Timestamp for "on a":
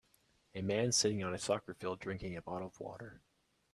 1.23-1.37